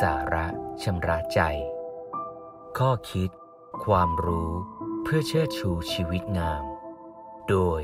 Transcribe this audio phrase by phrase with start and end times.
[0.00, 0.46] สาระ
[0.82, 1.40] ชำระใจ
[2.78, 3.30] ข้อคิด
[3.84, 4.50] ความรู้
[5.02, 6.64] เพื่อเชิดชูชีวิตงาม
[7.48, 7.82] โดย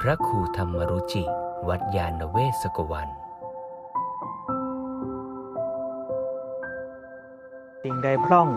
[0.00, 1.24] พระครูธรรมรุจิ
[1.68, 3.08] วัดยาณเวศกวัน
[7.82, 8.48] สิ่งใดพร่อง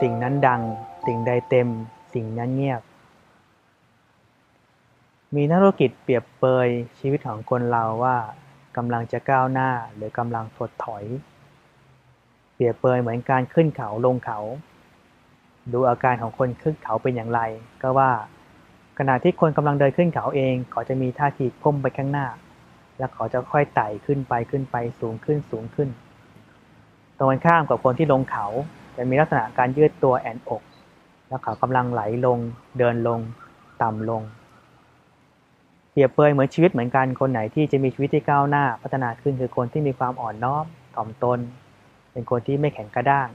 [0.00, 0.62] สิ่งนั้นดัง
[1.06, 1.68] สิ่งใดเต็ม
[2.14, 2.82] สิ่งนั้นเงียบ
[5.34, 6.68] มีนักธุรกิจเปรียบเปย
[6.98, 8.16] ชีวิตของคนเราว่า
[8.76, 11.06] กำลังจะก้าวหน้าหรือกำลังถดถอย
[12.58, 14.38] เปรียบเปยเหมือนการขึ้นเขาลงเขา
[15.72, 17.40] ดูอาการของคนขึ้นเขาเป็นอย่างไร
[17.82, 18.10] ก็ว่า
[18.98, 22.26] ขณะที่คนกำลังเดินขึ้นเขาเองเขาจะมีท่าทีก้มไปข้างหน้า
[22.98, 25.88] แล้วเขาจะค่อยไต่ขึ้นไปขึ้นไปสูงขึ้นสูงขึ้น
[27.16, 28.46] ตรงกันข้ามกับคนที่ลงเขา
[28.96, 30.62] จะมีลักษณะการยืดตัวแอนอก
[31.28, 32.38] แล้วเขากำลังไหลลง
[32.78, 33.20] เดินลง
[33.82, 34.22] ต่ำลง
[35.90, 41.38] เปรียบเปยเหมือนชีวิตเหมือนกันคนไหนที่จะมีชีวิตที่ก้าวหน้าพัฒนาขึ้นคือคนที่มีความอ่อนน้อมถ่อมตน
[42.18, 43.28] เป็นคนที่ไม่แข็งกระด้าง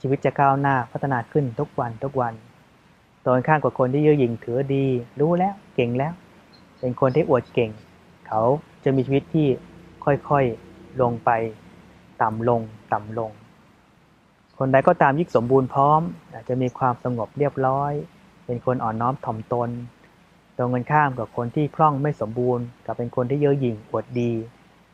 [0.00, 2.34] ชีวิตจะก้าวหน้าพัฒนาขึ้นทุกวันทุกวัน
[3.24, 4.86] ตรงกันข้ามกับคนที่เย่อหยิ่งถือดี
[5.20, 6.12] รู้แล้วเก่งแล้ว
[6.80, 7.70] เป็นคนที่อวดเก่ง
[8.28, 8.42] เขา
[8.84, 9.48] จะมีชีวิตที่
[10.04, 11.30] ค่อยๆลงไป
[12.22, 12.60] ต่ำลง
[12.92, 13.30] ต่ำลง
[14.58, 16.00] คนใดก็ตามยิ่งสมบูรณ์พร้อม
[16.32, 17.92] อาจจะมีความสงบเรียบร้อย
[18.46, 19.70] เป็นคนอ่อนน้อมถ่อมตน
[20.56, 24.32] ตรงกันข้ามกับคนที่พร่องไม่สมบูรณ์ กับเป็นคนที่เย่อหยิ่งอวดดี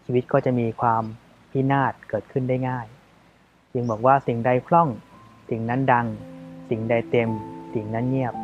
[0.04, 1.02] ชีวิตก็จะมีความ
[1.50, 2.86] พินาศเกิดขึ้นได้ง่าย
[3.78, 4.88] จึงบอกว่าสิ่งใดพร่อง
[5.50, 6.06] สิ่งนั้นดัง
[6.68, 7.30] สิ่งใดเต็ม
[7.74, 8.34] สิ่งนั้นเงียบ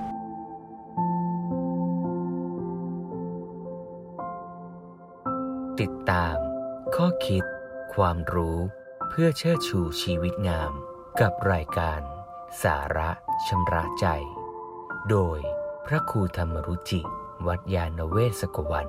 [5.80, 6.36] ติดตาม
[6.94, 7.44] ข้อคิด
[7.94, 8.58] ความรู้
[9.08, 10.72] เพื่อเชิดชูชีวิตงาม
[11.20, 12.00] กับรายการ
[12.62, 13.10] สาระ
[13.46, 14.06] ชำระใจ
[15.10, 15.38] โดย
[15.86, 17.00] พระครูธรรมรุจิ
[17.46, 18.88] วัดยาณเวศกวัน